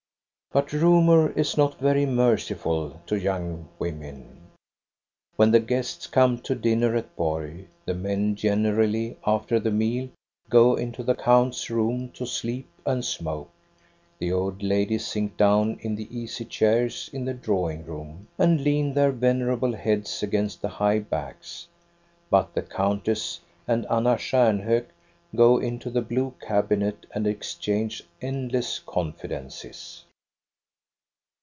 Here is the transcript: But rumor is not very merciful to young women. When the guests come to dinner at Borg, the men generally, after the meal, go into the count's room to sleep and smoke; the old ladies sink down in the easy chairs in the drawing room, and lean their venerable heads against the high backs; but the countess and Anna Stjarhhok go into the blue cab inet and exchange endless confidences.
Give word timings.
But 0.53 0.73
rumor 0.73 1.29
is 1.31 1.55
not 1.55 1.79
very 1.79 2.05
merciful 2.05 2.99
to 3.07 3.15
young 3.17 3.69
women. 3.79 4.49
When 5.37 5.51
the 5.51 5.61
guests 5.61 6.07
come 6.07 6.39
to 6.39 6.55
dinner 6.55 6.93
at 6.97 7.15
Borg, 7.15 7.69
the 7.85 7.93
men 7.93 8.35
generally, 8.35 9.15
after 9.25 9.61
the 9.61 9.71
meal, 9.71 10.09
go 10.49 10.75
into 10.75 11.03
the 11.03 11.15
count's 11.15 11.69
room 11.69 12.09
to 12.15 12.25
sleep 12.25 12.67
and 12.85 13.05
smoke; 13.05 13.49
the 14.19 14.33
old 14.33 14.61
ladies 14.61 15.07
sink 15.07 15.37
down 15.37 15.77
in 15.79 15.95
the 15.95 16.13
easy 16.13 16.43
chairs 16.43 17.09
in 17.13 17.23
the 17.23 17.33
drawing 17.33 17.85
room, 17.85 18.27
and 18.37 18.59
lean 18.61 18.93
their 18.93 19.13
venerable 19.13 19.71
heads 19.73 20.21
against 20.21 20.61
the 20.61 20.67
high 20.67 20.99
backs; 20.99 21.65
but 22.29 22.53
the 22.53 22.61
countess 22.61 23.39
and 23.69 23.85
Anna 23.89 24.17
Stjarhhok 24.17 24.87
go 25.33 25.59
into 25.59 25.89
the 25.89 26.01
blue 26.01 26.33
cab 26.41 26.67
inet 26.73 27.05
and 27.13 27.25
exchange 27.25 28.03
endless 28.21 28.79
confidences. 28.79 30.03